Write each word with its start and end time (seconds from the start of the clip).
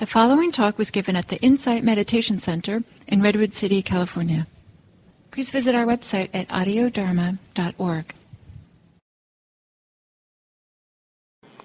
The 0.00 0.06
following 0.06 0.50
talk 0.50 0.78
was 0.78 0.90
given 0.90 1.14
at 1.14 1.28
the 1.28 1.36
Insight 1.42 1.84
Meditation 1.84 2.38
Center 2.38 2.84
in 3.06 3.20
Redwood 3.20 3.52
City, 3.52 3.82
California. 3.82 4.46
Please 5.30 5.50
visit 5.50 5.74
our 5.74 5.84
website 5.84 6.30
at 6.32 6.48
audiodharma.org. 6.48 8.14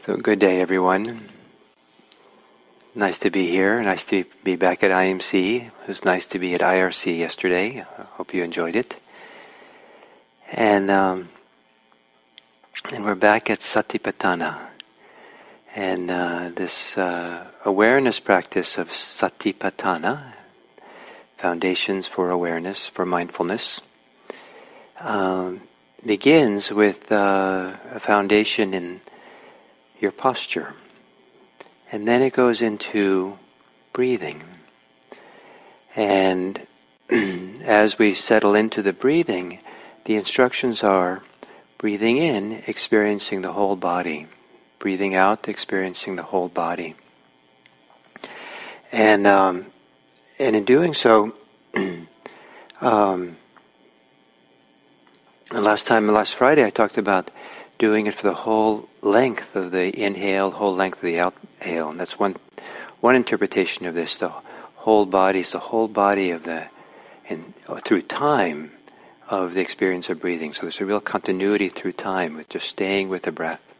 So, 0.01 0.17
good 0.17 0.39
day, 0.39 0.59
everyone. 0.59 1.29
Nice 2.93 3.19
to 3.19 3.29
be 3.29 3.47
here. 3.47 3.81
Nice 3.81 4.03
to 4.07 4.25
be 4.43 4.57
back 4.57 4.83
at 4.83 4.91
IMC. 4.91 5.67
It 5.67 5.87
was 5.87 6.03
nice 6.03 6.27
to 6.27 6.37
be 6.37 6.53
at 6.53 6.59
IRC 6.59 7.17
yesterday. 7.17 7.85
I 7.97 8.01
hope 8.17 8.33
you 8.33 8.43
enjoyed 8.43 8.75
it. 8.75 8.97
And 10.51 10.91
um, 10.91 11.29
and 12.91 13.05
we're 13.05 13.15
back 13.15 13.49
at 13.49 13.61
Satipatthana. 13.61 14.59
And 15.73 16.11
uh, 16.11 16.51
this 16.53 16.97
uh, 16.97 17.47
awareness 17.65 18.19
practice 18.19 18.77
of 18.77 18.89
Satipatthana, 18.91 20.33
foundations 21.37 22.05
for 22.05 22.29
awareness, 22.29 22.87
for 22.87 23.05
mindfulness, 23.05 23.81
um, 25.01 25.61
begins 26.05 26.71
with 26.71 27.11
uh, 27.11 27.73
a 27.91 27.99
foundation 27.99 28.73
in 28.73 29.01
your 29.99 30.11
posture. 30.11 30.75
And 31.91 32.07
then 32.07 32.21
it 32.21 32.33
goes 32.33 32.61
into 32.61 33.39
breathing. 33.91 34.43
And 35.95 36.67
as 37.09 37.97
we 37.97 38.13
settle 38.13 38.53
into 38.53 38.81
the 38.81 38.93
breathing, 38.93 39.59
the 40.05 40.15
instructions 40.15 40.83
are 40.83 41.23
breathing 41.79 42.17
in, 42.17 42.63
experiencing 42.67 43.41
the 43.41 43.53
whole 43.53 43.75
body 43.75 44.27
breathing 44.77 45.15
out, 45.15 45.47
experiencing 45.47 46.15
the 46.15 46.21
whole 46.21 46.47
body. 46.47 46.93
And 48.95 49.27
um, 49.27 49.65
and 50.39 50.55
in 50.55 50.63
doing 50.63 50.93
so, 50.93 51.35
um, 52.81 53.35
last 55.51 55.85
time, 55.85 56.07
last 56.07 56.35
Friday, 56.35 56.63
I 56.63 56.69
talked 56.69 56.97
about 56.97 57.29
doing 57.77 58.07
it 58.07 58.15
for 58.15 58.25
the 58.25 58.33
whole 58.33 58.87
length 59.01 59.53
of 59.53 59.71
the 59.71 60.01
inhale, 60.01 60.49
whole 60.49 60.73
length 60.73 60.99
of 60.99 61.01
the 61.01 61.17
exhale, 61.17 61.89
and 61.89 61.99
that's 61.99 62.17
one 62.17 62.37
one 63.01 63.17
interpretation 63.17 63.85
of 63.85 63.95
this. 63.95 64.15
The 64.17 64.31
whole 64.75 65.05
body 65.05 65.41
is 65.41 65.51
the 65.51 65.59
whole 65.59 65.89
body 65.89 66.31
of 66.31 66.43
the, 66.43 66.67
and 67.27 67.53
through 67.83 68.03
time, 68.03 68.71
of 69.27 69.55
the 69.55 69.59
experience 69.59 70.07
of 70.07 70.21
breathing. 70.21 70.53
So 70.53 70.61
there's 70.61 70.79
a 70.79 70.85
real 70.85 71.01
continuity 71.01 71.67
through 71.67 71.93
time 71.93 72.37
with 72.37 72.47
just 72.47 72.69
staying 72.69 73.09
with 73.09 73.23
the 73.23 73.33
breath. 73.33 73.74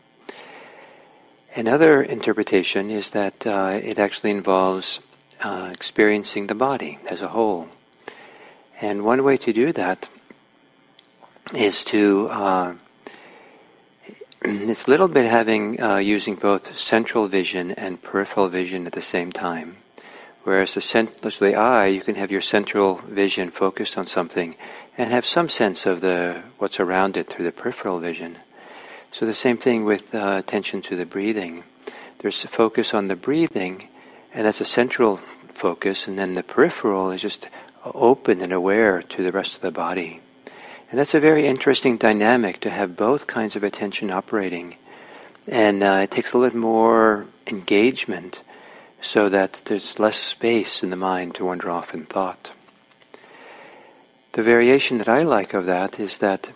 Another 1.57 2.03
interpretation 2.03 2.91
is 2.91 3.11
that 3.11 3.47
uh, 3.47 3.79
it 3.81 3.97
actually 3.97 4.31
involves 4.31 4.99
uh, 5.41 5.69
experiencing 5.71 6.47
the 6.47 6.55
body 6.55 6.99
as 7.09 7.21
a 7.21 7.29
whole. 7.29 7.69
And 8.81 9.05
one 9.05 9.23
way 9.23 9.37
to 9.37 9.53
do 9.53 9.71
that 9.71 10.09
is 11.53 11.85
to, 11.85 12.27
uh, 12.29 12.73
it's 14.41 14.87
a 14.87 14.89
little 14.89 15.07
bit 15.07 15.27
having, 15.31 15.81
uh, 15.81 15.95
using 15.95 16.35
both 16.35 16.77
central 16.77 17.29
vision 17.29 17.71
and 17.71 18.03
peripheral 18.03 18.49
vision 18.49 18.85
at 18.85 18.91
the 18.91 19.01
same 19.01 19.31
time. 19.31 19.77
Whereas 20.43 20.73
the, 20.73 20.81
cent- 20.81 21.21
the 21.21 21.55
eye, 21.55 21.85
you 21.85 22.01
can 22.01 22.15
have 22.15 22.31
your 22.31 22.41
central 22.41 22.95
vision 22.95 23.49
focused 23.49 23.97
on 23.97 24.07
something 24.07 24.57
and 24.97 25.13
have 25.13 25.25
some 25.25 25.47
sense 25.47 25.85
of 25.85 26.01
the 26.01 26.43
what's 26.57 26.81
around 26.81 27.15
it 27.15 27.29
through 27.29 27.45
the 27.45 27.53
peripheral 27.53 27.99
vision. 27.99 28.39
So 29.16 29.25
the 29.25 29.33
same 29.33 29.55
thing 29.55 29.85
with 29.85 30.13
uh, 30.13 30.35
attention 30.39 30.81
to 30.81 30.97
the 30.97 31.05
breathing. 31.05 31.63
There's 32.17 32.44
a 32.44 32.49
focus 32.49 32.94
on 32.94 33.08
the 33.08 33.16
breathing, 33.16 33.88
and 34.33 34.45
that's 34.45 34.59
a 34.59 34.66
central 34.66 35.22
focus, 35.47 36.05
and 36.05 36.19
then 36.19 36.33
the 36.33 36.44
peripheral 36.44 37.11
is 37.11 37.22
just 37.22 37.47
open 37.85 38.41
and 38.41 38.52
aware 38.52 39.02
to 39.02 39.23
the 39.23 39.31
rest 39.31 39.55
of 39.55 39.61
the 39.61 39.72
body. 39.72 40.19
And 40.91 40.99
that's 40.99 41.13
a 41.13 41.22
very 41.22 41.47
interesting 41.47 41.95
dynamic 41.95 42.59
to 42.59 42.69
have 42.69 42.97
both 42.97 43.25
kinds 43.25 43.56
of 43.56 43.63
attention 43.63 44.12
operating. 44.12 44.75
And 45.47 45.81
uh, 45.81 46.01
it 46.03 46.12
takes 46.12 46.34
a 46.34 46.38
little 46.38 46.51
bit 46.51 46.59
more 46.59 47.25
engagement 47.47 48.41
so 49.01 49.29
that 49.29 49.62
there's 49.63 49.97
less 49.97 50.19
space 50.19 50.84
in 50.84 50.89
the 50.89 50.97
mind 50.97 51.35
to 51.35 51.45
wander 51.45 51.69
off 51.69 51.94
in 51.94 52.06
thought. 52.06 52.51
The 54.34 54.44
variation 54.44 54.97
that 54.97 55.07
I 55.07 55.23
like 55.23 55.53
of 55.53 55.68
that 55.68 56.01
is 56.01 56.18
that 56.18 56.51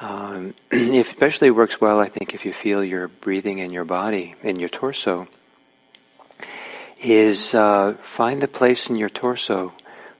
um, 0.00 0.54
especially 0.72 1.50
works 1.50 1.80
well, 1.80 2.00
I 2.00 2.08
think, 2.08 2.34
if 2.34 2.44
you 2.44 2.52
feel 2.52 2.82
your 2.82 3.08
breathing 3.08 3.58
in 3.58 3.70
your 3.70 3.84
body, 3.84 4.34
in 4.42 4.58
your 4.58 4.70
torso, 4.70 5.28
is 6.98 7.54
uh, 7.54 7.94
find 8.02 8.42
the 8.42 8.48
place 8.48 8.88
in 8.88 8.96
your 8.96 9.10
torso 9.10 9.72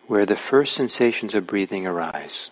where 0.06 0.26
the 0.26 0.36
first 0.36 0.74
sensations 0.74 1.34
of 1.34 1.46
breathing 1.46 1.86
arise. 1.86 2.50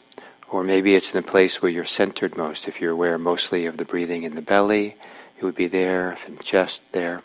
Or 0.50 0.64
maybe 0.64 0.94
it's 0.94 1.12
in 1.12 1.20
the 1.20 1.28
place 1.28 1.60
where 1.60 1.70
you're 1.70 1.84
centered 1.84 2.36
most. 2.36 2.66
If 2.66 2.80
you're 2.80 2.92
aware 2.92 3.18
mostly 3.18 3.66
of 3.66 3.76
the 3.76 3.84
breathing 3.84 4.22
in 4.22 4.34
the 4.34 4.42
belly, 4.42 4.96
it 5.36 5.44
would 5.44 5.54
be 5.54 5.66
there, 5.66 6.16
in 6.26 6.36
the 6.36 6.42
chest, 6.42 6.82
there. 6.92 7.22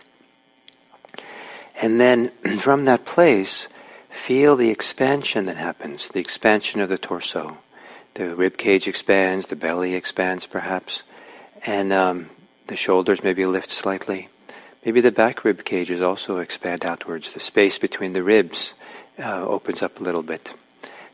And 1.81 1.99
then 1.99 2.29
from 2.59 2.83
that 2.85 3.05
place, 3.05 3.67
feel 4.09 4.57
the 4.57 4.69
expansion 4.69 5.45
that 5.45 5.57
happens, 5.57 6.09
the 6.09 6.19
expansion 6.19 6.81
of 6.81 6.89
the 6.89 6.97
torso 6.97 7.57
the 8.15 8.35
rib 8.35 8.57
cage 8.57 8.87
expands, 8.87 9.47
the 9.47 9.55
belly 9.55 9.95
expands 9.95 10.45
perhaps, 10.45 11.03
and 11.65 11.91
um, 11.91 12.29
the 12.67 12.75
shoulders 12.75 13.23
maybe 13.23 13.45
lift 13.45 13.69
slightly. 13.69 14.29
Maybe 14.85 15.01
the 15.01 15.11
back 15.11 15.43
rib 15.43 15.63
cages 15.63 16.01
also 16.01 16.37
expand 16.37 16.85
outwards. 16.85 17.33
The 17.33 17.39
space 17.39 17.79
between 17.79 18.13
the 18.13 18.23
ribs 18.23 18.73
uh, 19.17 19.45
opens 19.45 19.81
up 19.81 19.99
a 19.99 20.03
little 20.03 20.23
bit. 20.23 20.53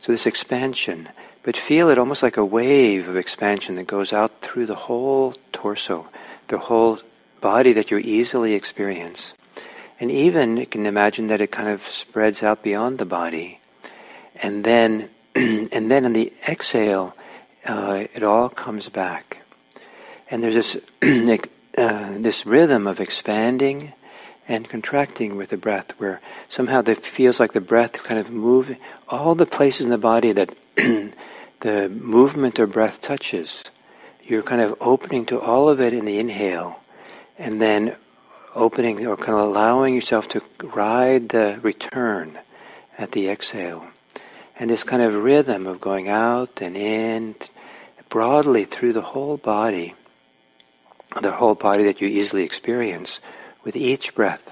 So 0.00 0.12
this 0.12 0.26
expansion, 0.26 1.08
but 1.42 1.56
feel 1.56 1.88
it 1.90 1.98
almost 1.98 2.22
like 2.22 2.36
a 2.36 2.44
wave 2.44 3.08
of 3.08 3.16
expansion 3.16 3.76
that 3.76 3.86
goes 3.86 4.12
out 4.12 4.40
through 4.40 4.66
the 4.66 4.74
whole 4.74 5.34
torso, 5.52 6.08
the 6.48 6.58
whole 6.58 6.98
body 7.40 7.72
that 7.74 7.90
you 7.90 7.98
easily 7.98 8.54
experience. 8.54 9.34
And 10.00 10.10
even 10.10 10.56
you 10.56 10.66
can 10.66 10.86
imagine 10.86 11.28
that 11.28 11.40
it 11.40 11.52
kind 11.52 11.68
of 11.68 11.86
spreads 11.86 12.42
out 12.42 12.62
beyond 12.62 12.98
the 12.98 13.04
body. 13.04 13.60
And 14.42 14.64
then 14.64 15.10
and 15.72 15.90
then 15.90 16.04
in 16.04 16.12
the 16.12 16.32
exhale, 16.46 17.16
uh, 17.64 18.04
it 18.12 18.22
all 18.22 18.50
comes 18.50 18.90
back. 18.90 19.38
And 20.30 20.44
there's 20.44 20.54
this, 20.54 20.76
uh, 21.78 22.18
this 22.18 22.44
rhythm 22.44 22.86
of 22.86 23.00
expanding 23.00 23.94
and 24.46 24.68
contracting 24.68 25.36
with 25.36 25.48
the 25.48 25.56
breath, 25.56 25.92
where 25.98 26.20
somehow 26.50 26.82
it 26.84 27.06
feels 27.06 27.40
like 27.40 27.52
the 27.54 27.60
breath 27.60 28.02
kind 28.02 28.20
of 28.20 28.30
move 28.30 28.76
all 29.08 29.34
the 29.34 29.46
places 29.46 29.86
in 29.86 29.88
the 29.88 29.96
body 29.96 30.32
that 30.32 30.54
the 31.60 31.88
movement 31.88 32.58
of 32.58 32.72
breath 32.72 33.00
touches. 33.00 33.64
You're 34.22 34.42
kind 34.42 34.60
of 34.60 34.76
opening 34.78 35.24
to 35.26 35.40
all 35.40 35.70
of 35.70 35.80
it 35.80 35.94
in 35.94 36.04
the 36.04 36.18
inhale, 36.18 36.80
and 37.38 37.62
then 37.62 37.96
opening 38.54 39.06
or 39.06 39.16
kind 39.16 39.38
of 39.38 39.48
allowing 39.48 39.94
yourself 39.94 40.28
to 40.28 40.42
ride 40.62 41.30
the 41.30 41.58
return 41.62 42.38
at 42.98 43.12
the 43.12 43.28
exhale. 43.28 43.88
And 44.60 44.68
this 44.68 44.84
kind 44.84 45.00
of 45.00 45.14
rhythm 45.14 45.66
of 45.66 45.80
going 45.80 46.10
out 46.10 46.60
and 46.60 46.76
in 46.76 47.34
broadly 48.10 48.66
through 48.66 48.92
the 48.92 49.00
whole 49.00 49.38
body, 49.38 49.94
the 51.22 51.32
whole 51.32 51.54
body 51.54 51.84
that 51.84 52.02
you 52.02 52.08
easily 52.08 52.42
experience 52.44 53.20
with 53.64 53.74
each 53.74 54.14
breath. 54.14 54.42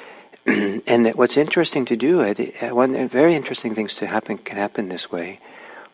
and 0.46 1.08
what's 1.16 1.36
interesting 1.36 1.86
to 1.86 1.96
do 1.96 2.20
it, 2.20 2.62
uh, 2.62 2.72
one 2.72 3.08
very 3.08 3.34
interesting 3.34 3.74
things 3.74 3.96
to 3.96 4.06
happen 4.06 4.38
can 4.38 4.56
happen 4.56 4.88
this 4.88 5.10
way. 5.10 5.40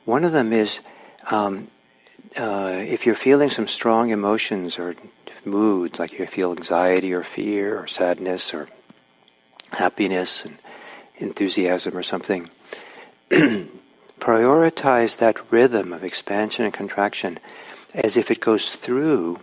One 0.04 0.24
of 0.24 0.32
them 0.32 0.52
is 0.52 0.80
um, 1.30 1.68
uh, 2.36 2.82
if 2.84 3.06
you're 3.06 3.14
feeling 3.14 3.48
some 3.48 3.66
strong 3.66 4.10
emotions 4.10 4.78
or 4.78 4.94
moods, 5.46 5.98
like 5.98 6.18
you 6.18 6.26
feel 6.26 6.52
anxiety 6.52 7.14
or 7.14 7.22
fear 7.22 7.78
or 7.78 7.86
sadness 7.86 8.52
or 8.52 8.68
happiness 9.70 10.44
and 10.44 10.58
enthusiasm 11.16 11.96
or 11.96 12.02
something, 12.02 12.50
prioritize 14.20 15.16
that 15.18 15.52
rhythm 15.52 15.92
of 15.92 16.04
expansion 16.04 16.64
and 16.64 16.74
contraction 16.74 17.38
as 17.92 18.16
if 18.16 18.30
it 18.30 18.40
goes 18.40 18.70
through 18.70 19.38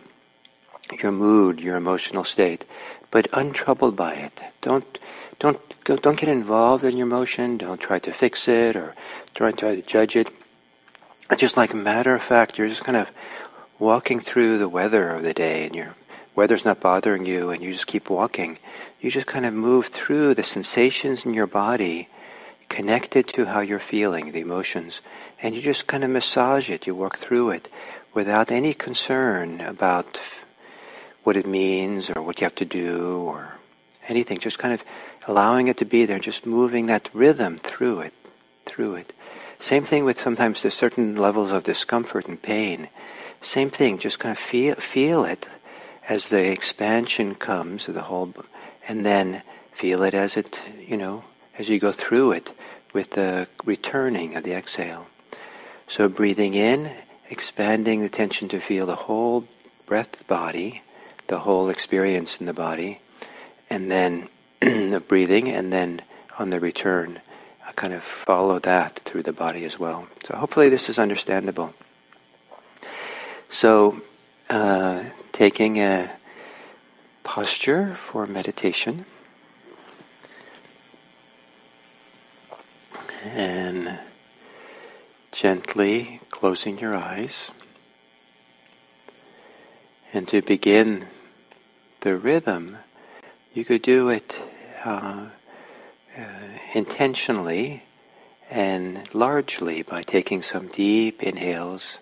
your 1.02 1.12
mood, 1.12 1.60
your 1.60 1.76
emotional 1.78 2.24
state, 2.24 2.66
but 3.12 3.28
untroubled 3.34 3.96
by 3.96 4.14
it. 4.14 4.42
Don't 4.62 5.00
don't 5.40 5.60
don't 5.86 6.20
get 6.20 6.30
involved 6.30 6.84
in 6.84 6.98
your 6.98 7.08
emotion. 7.08 7.58
Don't 7.58 7.80
try 7.80 8.00
to 8.00 8.12
fix 8.12 8.48
it 8.48 8.76
or 8.76 8.96
try, 9.34 9.52
try 9.52 9.76
to 9.76 9.82
judge 9.82 10.16
it. 10.16 10.30
Just 11.38 11.58
like 11.58 11.74
matter 11.74 12.14
of 12.14 12.24
fact, 12.24 12.58
you're 12.58 12.68
just 12.68 12.84
kind 12.84 12.98
of 12.98 13.10
walking 13.80 14.20
through 14.20 14.58
the 14.58 14.70
weather 14.70 15.10
of 15.10 15.24
the 15.24 15.34
day, 15.34 15.66
and 15.66 15.76
your 15.76 15.96
weather's 16.36 16.66
not 16.66 16.80
bothering 16.80 17.26
you, 17.26 17.50
and 17.50 17.64
you 17.64 17.74
just 17.74 17.88
keep 17.88 18.10
walking. 18.10 18.58
You 19.00 19.10
just 19.10 19.28
kind 19.28 19.46
of 19.46 19.54
move 19.54 19.88
through 19.88 20.36
the 20.36 20.44
sensations 20.44 21.26
in 21.26 21.34
your 21.34 21.48
body 21.48 22.10
connected 22.72 23.28
to 23.28 23.46
how 23.46 23.60
you're 23.60 23.80
feeling, 23.80 24.32
the 24.32 24.40
emotions, 24.40 25.02
and 25.42 25.54
you 25.54 25.62
just 25.62 25.88
kind 25.88 26.06
of 26.06 26.10
massage 26.10 26.70
it, 26.70 26.88
you 26.88 26.96
work 26.96 27.18
through 27.18 27.50
it 27.50 27.68
without 28.14 28.50
any 28.50 28.74
concern 28.74 29.60
about 29.60 30.20
what 31.24 31.36
it 31.36 31.46
means 31.46 32.10
or 32.10 32.22
what 32.22 32.40
you 32.40 32.46
have 32.46 32.56
to 32.56 32.66
do 32.66 33.18
or 33.18 33.58
anything. 34.08 34.40
Just 34.40 34.58
kind 34.58 34.74
of 34.74 34.82
allowing 35.28 35.68
it 35.68 35.78
to 35.78 35.86
be 35.86 36.06
there, 36.06 36.18
just 36.18 36.46
moving 36.46 36.88
that 36.88 37.10
rhythm 37.14 37.58
through 37.58 38.00
it, 38.00 38.14
through 38.66 38.96
it. 38.96 39.12
Same 39.60 39.84
thing 39.84 40.06
with 40.06 40.20
sometimes 40.20 40.62
there's 40.62 40.74
certain 40.74 41.18
levels 41.18 41.52
of 41.52 41.64
discomfort 41.64 42.28
and 42.30 42.42
pain. 42.42 42.88
Same 43.42 43.70
thing, 43.70 44.00
just 44.00 44.18
kind 44.18 44.32
of 44.32 44.40
feel 44.40 44.76
feel 44.76 45.26
it 45.26 45.46
as 46.08 46.30
the 46.30 46.50
expansion 46.50 47.36
comes 47.36 47.88
of 47.88 47.94
the 47.94 48.04
whole, 48.04 48.34
and 48.88 49.06
then 49.06 49.44
feel 49.74 50.04
it 50.04 50.14
as 50.14 50.38
it, 50.38 50.62
you 50.88 50.96
know, 50.96 51.24
as 51.62 51.70
you 51.70 51.78
go 51.78 51.92
through 51.92 52.32
it 52.32 52.52
with 52.92 53.12
the 53.12 53.48
returning 53.64 54.36
of 54.36 54.44
the 54.44 54.52
exhale. 54.52 55.06
So 55.88 56.10
breathing 56.10 56.56
in, 56.56 56.92
expanding 57.30 58.02
the 58.02 58.10
tension 58.10 58.50
to 58.50 58.60
feel 58.60 58.88
the 58.88 58.96
whole 58.96 59.46
breath 59.86 60.28
body, 60.28 60.82
the 61.28 61.38
whole 61.38 61.70
experience 61.70 62.40
in 62.40 62.48
the 62.48 62.54
body, 62.54 63.00
and 63.70 63.92
then 63.92 64.28
the 64.60 65.04
breathing, 65.08 65.50
and 65.50 65.72
then 65.72 66.02
on 66.40 66.50
the 66.50 66.60
return, 66.60 67.22
I 67.68 67.74
kind 67.74 67.94
of 67.94 68.04
follow 68.04 68.58
that 68.58 68.96
through 69.06 69.24
the 69.24 69.32
body 69.32 69.64
as 69.64 69.78
well. 69.78 70.08
So 70.26 70.36
hopefully 70.36 70.70
this 70.70 70.90
is 70.90 70.98
understandable. 70.98 71.76
So 73.52 74.02
uh, 74.50 75.04
taking 75.32 75.78
a 75.78 76.12
posture 77.24 77.94
for 77.94 78.26
meditation. 78.26 79.06
And 83.24 84.00
gently 85.32 86.20
closing 86.32 86.80
your 86.80 86.96
eyes. 86.96 87.52
And 90.12 90.28
to 90.30 90.42
begin 90.42 91.06
the 92.00 92.18
rhythm, 92.18 92.78
you 93.54 93.64
could 93.64 93.84
do 93.84 94.10
it 94.10 94.42
uh, 94.84 95.28
uh, 96.18 96.24
intentionally 96.74 97.84
and 98.50 99.08
largely 99.14 99.84
by 99.84 100.02
taking 100.02 100.42
some 100.42 100.68
deep 100.68 101.22
inhales 101.22 102.00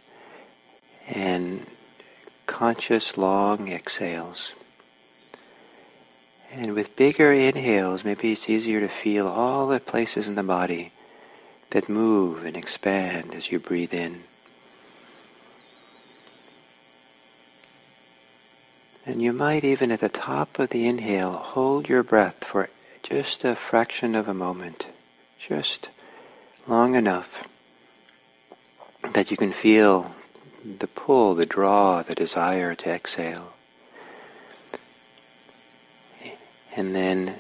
and 1.06 1.65
conscious 2.45 3.18
long 3.18 3.69
exhales. 3.69 4.54
And 6.51 6.74
with 6.74 6.95
bigger 6.95 7.33
inhales, 7.33 8.06
maybe 8.06 8.31
it's 8.31 8.50
easier 8.50 8.80
to 8.80 8.88
feel 8.88 9.27
all 9.27 9.68
the 9.68 9.81
places 9.81 10.30
in 10.30 10.36
the 10.36 10.44
body 10.44 10.94
that 11.71 11.89
move 11.89 12.45
and 12.45 12.57
expand 12.57 13.36
as 13.36 13.51
you 13.51 13.60
breathe 13.60 13.94
in. 13.94 14.24
And 19.06 19.21
you 19.21 19.33
might 19.33 19.63
even 19.63 19.92
at 19.92 20.01
the 20.01 20.10
top 20.10 20.60
of 20.60 20.69
the 20.69 20.88
inhale 20.88 21.33
hold 21.33 21.89
your 21.89 22.04
breath 22.04 22.44
for 22.44 22.69
just 23.01 23.44
a 23.44 23.56
fraction 23.56 24.13
of 24.13 24.27
a 24.27 24.33
moment, 24.33 24.88
just 25.39 25.89
long 26.68 26.95
enough 26.95 27.48
that 29.13 29.31
you 29.31 29.38
can 29.38 29.51
feel 29.51 30.15
the 30.80 30.88
pull, 30.88 31.33
the 31.33 31.45
draw, 31.45 32.04
the 32.04 32.15
desire 32.15 32.75
to 32.75 32.89
exhale. 32.89 33.54
And 36.75 36.95
then 36.95 37.36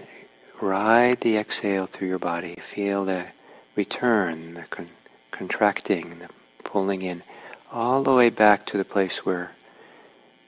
ride 0.59 1.21
the 1.21 1.37
exhale 1.37 1.85
through 1.85 2.07
your 2.07 2.19
body. 2.19 2.55
Feel 2.55 3.05
the 3.05 3.27
return, 3.79 4.55
the 4.55 4.63
con- 4.63 4.89
contracting, 5.31 6.19
the 6.19 6.27
pulling 6.65 7.01
in, 7.01 7.23
all 7.71 8.03
the 8.03 8.13
way 8.13 8.29
back 8.29 8.65
to 8.65 8.77
the 8.77 8.83
place 8.83 9.25
where 9.25 9.51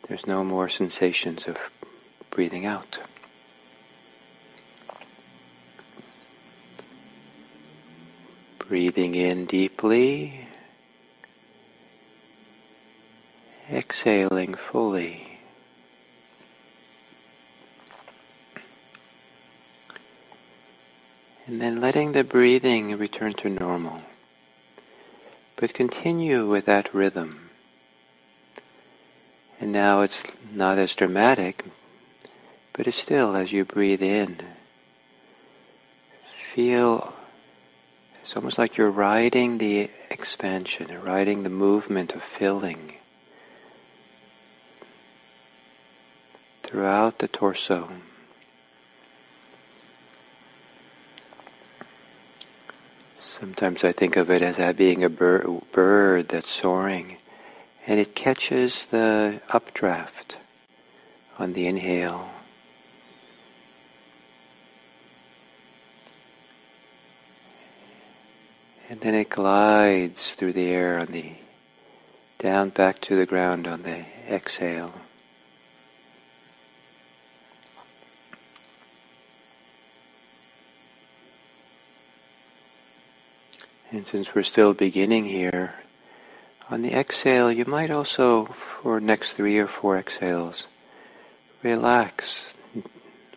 there's 0.09 0.27
no 0.27 0.43
more 0.43 0.67
sensations 0.67 1.47
of 1.47 1.57
breathing 2.29 2.65
out. 2.65 2.99
Breathing 8.59 9.15
in 9.15 9.45
deeply 9.45 10.47
exhaling 13.71 14.55
fully. 14.55 15.30
And 21.51 21.59
then 21.59 21.81
letting 21.81 22.13
the 22.13 22.23
breathing 22.23 22.97
return 22.97 23.33
to 23.33 23.49
normal. 23.49 24.03
But 25.57 25.73
continue 25.73 26.47
with 26.47 26.65
that 26.67 26.93
rhythm. 26.93 27.49
And 29.59 29.73
now 29.73 29.99
it's 29.99 30.23
not 30.49 30.77
as 30.77 30.95
dramatic, 30.95 31.65
but 32.71 32.87
it's 32.87 32.95
still 32.95 33.35
as 33.35 33.51
you 33.51 33.65
breathe 33.65 34.01
in. 34.01 34.37
Feel 36.53 37.13
it's 38.21 38.37
almost 38.37 38.57
like 38.57 38.77
you're 38.77 38.89
riding 38.89 39.57
the 39.57 39.89
expansion, 40.09 41.01
riding 41.03 41.43
the 41.43 41.49
movement 41.49 42.13
of 42.13 42.23
filling. 42.23 42.93
throughout 46.63 47.19
the 47.19 47.27
torso. 47.27 47.89
Sometimes 53.41 53.83
I 53.83 53.91
think 53.91 54.17
of 54.17 54.29
it 54.29 54.43
as 54.43 54.75
being 54.75 55.03
a 55.03 55.09
bir- 55.09 55.61
bird 55.71 56.27
that's 56.29 56.47
soaring 56.47 57.17
and 57.87 57.99
it 57.99 58.13
catches 58.13 58.85
the 58.85 59.41
updraft 59.49 60.37
on 61.39 61.53
the 61.53 61.65
inhale. 61.65 62.29
And 68.87 69.01
then 69.01 69.15
it 69.15 69.31
glides 69.31 70.35
through 70.35 70.53
the 70.53 70.67
air 70.67 70.99
on 70.99 71.07
the 71.07 71.31
down 72.37 72.69
back 72.69 73.01
to 73.01 73.15
the 73.15 73.25
ground 73.25 73.65
on 73.65 73.81
the 73.81 74.05
exhale. 74.29 74.93
And 83.91 84.07
since 84.07 84.33
we're 84.33 84.43
still 84.43 84.73
beginning 84.73 85.25
here, 85.25 85.73
on 86.69 86.81
the 86.81 86.93
exhale, 86.93 87.51
you 87.51 87.65
might 87.65 87.91
also, 87.91 88.45
for 88.45 89.01
next 89.01 89.33
three 89.33 89.59
or 89.59 89.67
four 89.67 89.97
exhales, 89.97 90.65
relax 91.61 92.53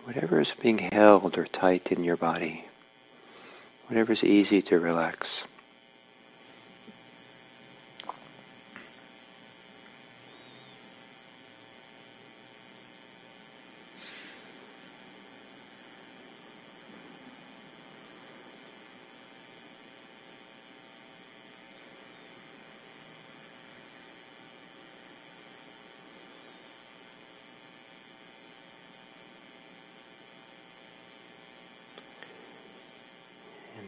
whatever 0.04 0.40
is 0.40 0.54
being 0.60 0.78
held 0.78 1.36
or 1.36 1.46
tight 1.46 1.90
in 1.90 2.04
your 2.04 2.16
body, 2.16 2.66
whatever 3.88 4.12
is 4.12 4.22
easy 4.22 4.62
to 4.62 4.78
relax. 4.78 5.44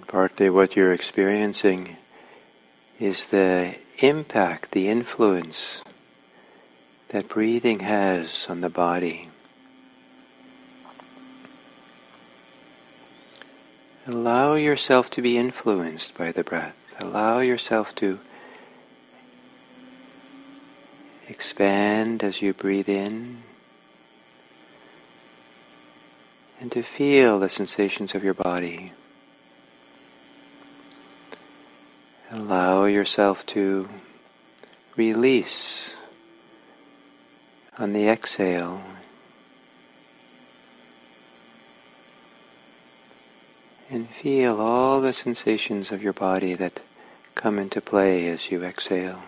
Partly 0.07 0.51
what 0.51 0.77
you're 0.77 0.93
experiencing 0.93 1.97
is 2.99 3.27
the 3.29 3.75
impact, 3.99 4.73
the 4.73 4.89
influence 4.89 5.81
that 7.09 7.29
breathing 7.29 7.81
has 7.81 8.47
on 8.49 8.61
the 8.61 8.69
body. 8.69 9.29
Allow 14.07 14.55
yourself 14.55 15.11
to 15.11 15.23
be 15.23 15.37
influenced 15.37 16.17
by 16.17 16.31
the 16.31 16.45
breath. 16.45 16.77
Allow 17.01 17.41
yourself 17.41 17.95
to 17.97 18.21
expand 21.29 22.23
as 22.23 22.41
you 22.41 22.55
breathe 22.55 22.89
in 22.89 23.43
and 26.61 26.71
to 26.73 26.83
feel 26.83 27.39
the 27.39 27.49
sensations 27.49 28.15
of 28.15 28.23
your 28.23 28.35
body. 28.35 28.93
Allow 32.31 32.87
yourself 32.87 33.47
to 33.47 33.89
release 34.97 35.95
on 37.79 37.93
the 37.93 38.09
exhale. 38.09 38.83
And 43.89 44.09
feel 44.11 44.61
all 44.61 45.01
the 45.01 45.13
sensations 45.13 45.93
of 45.93 46.03
your 46.03 46.13
body 46.13 46.55
that 46.55 46.81
come 47.37 47.59
into 47.61 47.81
play 47.81 48.29
as 48.29 48.51
you 48.51 48.65
exhale. 48.65 49.23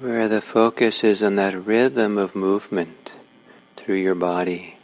Where 0.00 0.28
the 0.28 0.40
focus 0.40 1.04
is 1.04 1.22
on 1.22 1.36
that 1.36 1.66
rhythm 1.66 2.16
of 2.16 2.34
movement 2.34 3.12
through 3.76 3.96
your 3.96 4.14
body. 4.14 4.78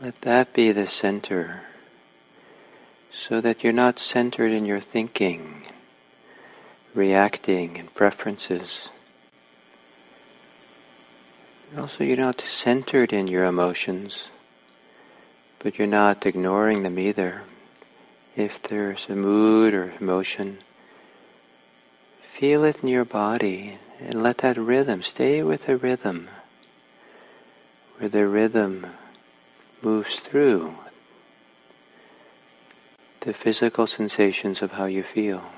Let 0.00 0.20
that 0.22 0.52
be 0.52 0.72
the 0.72 0.88
center 0.88 1.62
so 3.12 3.40
that 3.40 3.62
you're 3.62 3.72
not 3.72 4.00
centered 4.00 4.50
in 4.50 4.64
your 4.64 4.80
thinking, 4.80 5.62
reacting, 6.94 7.78
and 7.78 7.94
preferences. 7.94 8.88
Also, 11.78 12.02
you're 12.02 12.16
not 12.16 12.40
centered 12.40 13.12
in 13.12 13.28
your 13.28 13.44
emotions, 13.44 14.26
but 15.60 15.78
you're 15.78 15.86
not 15.86 16.26
ignoring 16.26 16.82
them 16.82 16.98
either. 16.98 17.42
If 18.34 18.60
there's 18.60 19.06
a 19.08 19.14
mood 19.14 19.74
or 19.74 19.94
emotion, 20.00 20.58
feel 22.42 22.64
it 22.64 22.82
in 22.82 22.88
your 22.88 23.04
body 23.04 23.78
and 24.00 24.20
let 24.20 24.38
that 24.38 24.56
rhythm, 24.56 25.00
stay 25.00 25.44
with 25.44 25.66
the 25.66 25.76
rhythm, 25.76 26.28
where 27.96 28.08
the 28.08 28.26
rhythm 28.26 28.84
moves 29.80 30.18
through 30.18 30.74
the 33.20 33.32
physical 33.32 33.86
sensations 33.86 34.60
of 34.60 34.72
how 34.72 34.86
you 34.86 35.04
feel. 35.04 35.52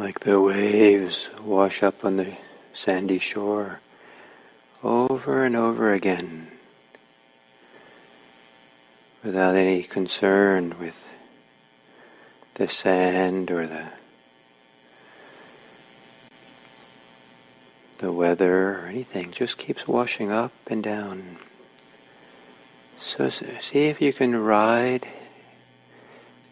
Like 0.00 0.20
the 0.20 0.40
waves 0.40 1.28
wash 1.42 1.82
up 1.82 2.06
on 2.06 2.16
the 2.16 2.34
sandy 2.72 3.18
shore 3.18 3.80
over 4.82 5.44
and 5.44 5.54
over 5.54 5.92
again 5.92 6.50
without 9.22 9.54
any 9.54 9.82
concern 9.82 10.74
with 10.80 10.96
the 12.54 12.66
sand 12.66 13.50
or 13.50 13.66
the 13.66 13.84
the 17.98 18.10
weather 18.10 18.80
or 18.80 18.86
anything 18.86 19.30
just 19.30 19.58
keeps 19.58 19.86
washing 19.86 20.30
up 20.32 20.52
and 20.68 20.82
down. 20.82 21.36
So 22.98 23.28
see 23.28 23.88
if 23.88 24.00
you 24.00 24.14
can 24.14 24.34
ride 24.34 25.06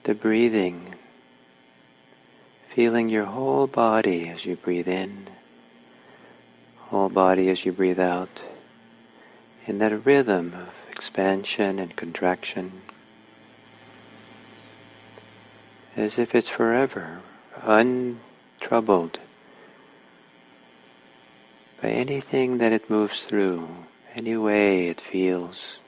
the 0.03 0.15
breathing, 0.15 0.95
feeling 2.79 3.09
your 3.09 3.25
whole 3.25 3.67
body 3.67 4.29
as 4.29 4.45
you 4.47 4.55
breathe 4.55 4.87
in, 4.87 5.27
whole 6.77 7.09
body 7.09 7.51
as 7.51 7.65
you 7.65 7.73
breathe 7.73 7.99
out, 7.99 8.41
in 9.67 9.79
that 9.79 10.07
rhythm 10.07 10.55
of 10.55 10.69
expansion 10.89 11.81
and 11.81 11.97
contraction, 11.97 12.71
as 15.97 16.19
if 16.19 16.37
it's 16.37 16.49
forever, 16.49 17.21
untroubled 17.65 19.19
by 21.83 21.89
anything 21.89 22.59
that 22.59 22.71
it 22.71 22.89
moves 22.89 23.25
through, 23.25 23.69
any 24.15 24.37
way 24.37 24.87
it 24.87 25.01
feels. 25.01 25.81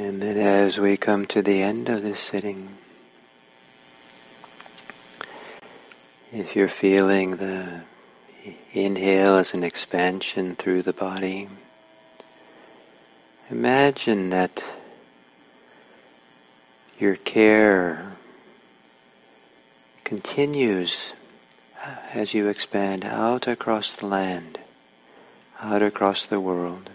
And 0.00 0.22
then 0.22 0.38
as 0.38 0.78
we 0.78 0.96
come 0.96 1.26
to 1.26 1.42
the 1.42 1.60
end 1.60 1.90
of 1.90 2.02
this 2.02 2.20
sitting, 2.20 2.78
if 6.32 6.56
you're 6.56 6.68
feeling 6.68 7.36
the 7.36 7.82
inhale 8.72 9.36
as 9.36 9.52
an 9.52 9.62
expansion 9.62 10.56
through 10.56 10.80
the 10.84 10.94
body, 10.94 11.50
imagine 13.50 14.30
that 14.30 14.64
your 16.98 17.16
care 17.16 18.16
continues 20.02 21.12
uh, 21.84 21.96
as 22.14 22.32
you 22.32 22.48
expand 22.48 23.04
out 23.04 23.46
across 23.46 23.94
the 23.96 24.06
land, 24.06 24.60
out 25.60 25.82
across 25.82 26.24
the 26.24 26.40
world. 26.40 26.88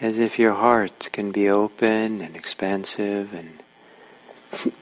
As 0.00 0.18
if 0.18 0.38
your 0.38 0.52
heart 0.52 1.08
can 1.12 1.32
be 1.32 1.48
open 1.48 2.20
and 2.20 2.36
expansive 2.36 3.32
and 3.32 4.72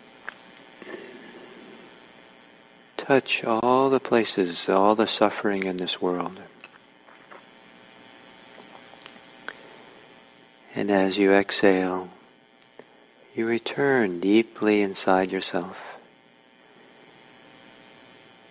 touch 2.96 3.44
all 3.44 3.90
the 3.90 4.00
places, 4.00 4.68
all 4.68 4.94
the 4.94 5.06
suffering 5.06 5.64
in 5.64 5.76
this 5.76 6.02
world. 6.02 6.40
And 10.74 10.90
as 10.90 11.18
you 11.18 11.32
exhale, 11.32 12.08
you 13.34 13.46
return 13.46 14.20
deeply 14.20 14.82
inside 14.82 15.30
yourself 15.30 15.76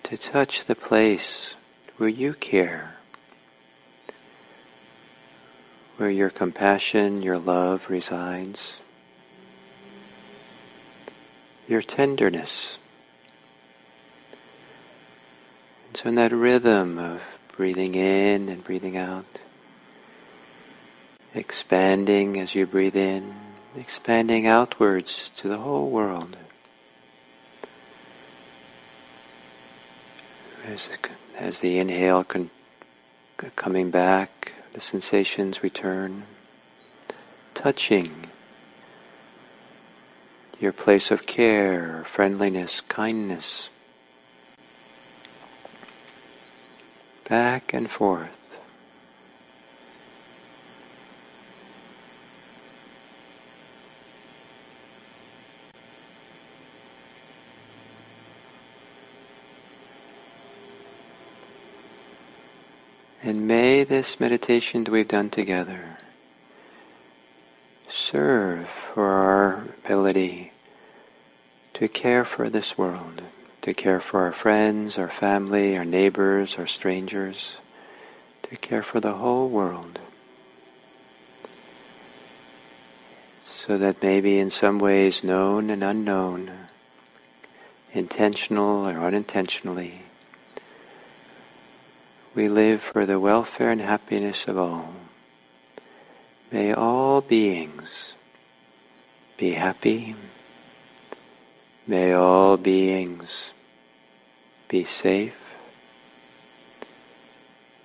to 0.04 0.18
touch 0.18 0.66
the 0.66 0.76
place 0.76 1.56
where 1.98 2.10
you 2.10 2.34
care, 2.34 2.98
where 5.98 6.10
your 6.10 6.30
compassion, 6.30 7.22
your 7.22 7.38
love 7.38 7.90
resides, 7.90 8.78
your 11.68 11.82
tenderness. 11.82 12.80
And 15.88 15.98
so 15.98 16.10
in 16.10 16.16
that 16.16 16.32
rhythm 16.32 16.98
of 16.98 17.22
breathing 17.56 17.96
in 17.96 18.50
and 18.50 18.64
breathing 18.64 18.98
out, 18.98 19.26
expanding 21.36 22.40
as 22.40 22.56
you 22.56 22.66
breathe 22.66 22.96
in, 22.96 23.34
expanding 23.78 24.48
outwards 24.48 25.32
to 25.38 25.48
the 25.48 25.58
whole 25.58 25.90
world. 25.90 26.36
As, 30.66 30.90
as 31.38 31.60
the 31.60 31.78
inhale 31.78 32.24
con- 32.24 32.50
coming 33.56 33.92
back, 33.92 34.53
the 34.74 34.82
sensations 34.82 35.62
return, 35.62 36.24
touching 37.54 38.28
your 40.60 40.74
place 40.74 41.12
of 41.12 41.26
care, 41.26 42.04
friendliness, 42.08 42.82
kindness, 42.82 43.70
back 47.30 47.74
and 47.74 47.90
forth. 47.90 48.43
And 63.26 63.48
may 63.48 63.86
this 63.86 64.20
meditation 64.20 64.84
that 64.84 64.92
we've 64.92 65.08
done 65.08 65.30
together 65.30 65.98
serve 67.90 68.68
for 68.94 69.08
our 69.08 69.64
ability 69.86 70.52
to 71.76 71.88
care 71.88 72.26
for 72.26 72.50
this 72.50 72.78
world, 72.78 73.22
to 73.62 73.74
care 73.74 74.02
for 74.02 74.20
our 74.24 74.34
friends, 74.34 74.98
our 74.98 75.10
family, 75.10 75.78
our 75.78 75.86
neighbors, 75.86 76.58
our 76.58 76.68
strangers, 76.68 77.56
to 78.50 78.58
care 78.58 78.84
for 78.84 79.00
the 79.00 79.14
whole 79.14 79.48
world. 79.48 80.00
So 83.46 83.78
that 83.78 84.04
maybe 84.04 84.38
in 84.38 84.50
some 84.50 84.80
ways 84.80 85.24
known 85.24 85.70
and 85.70 85.82
unknown, 85.82 86.52
intentional 87.94 88.86
or 88.86 89.00
unintentionally, 89.00 90.03
we 92.36 92.50
live 92.50 92.82
for 92.82 93.06
the 93.06 93.20
welfare 93.20 93.70
and 93.70 93.82
happiness 93.82 94.48
of 94.48 94.58
all. 94.58 94.94
May 96.52 96.74
all 96.74 97.22
beings 97.22 98.14
be 99.38 99.52
happy. 99.52 100.16
May 101.86 102.14
all 102.14 102.58
beings 102.58 103.52
be 104.68 104.84
safe. 104.86 105.38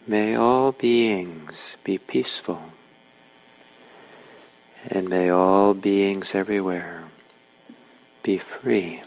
May 0.07 0.35
all 0.35 0.73
beings 0.73 1.77
be 1.85 1.99
peaceful. 1.99 2.63
And 4.89 5.09
may 5.09 5.29
all 5.29 5.75
beings 5.75 6.35
everywhere 6.35 7.05
be 8.23 8.39
free. 8.39 9.03